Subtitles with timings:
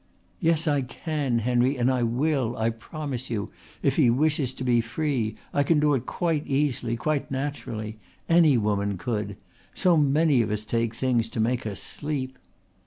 [0.39, 3.51] "Yes, I can, Henry, and I will, I promise you,
[3.83, 5.35] if he wishes to be free.
[5.53, 7.99] I can do it quite easily, quite naturally.
[8.27, 9.37] Any woman could.
[9.75, 12.39] So many of us take things to make us sleep."